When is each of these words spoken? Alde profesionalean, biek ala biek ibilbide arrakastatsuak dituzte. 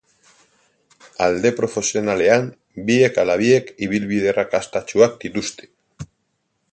Alde 1.25 1.51
profesionalean, 1.59 2.49
biek 2.89 3.21
ala 3.25 3.35
biek 3.45 3.71
ibilbide 3.89 4.33
arrakastatsuak 4.35 5.17
dituzte. 5.27 5.71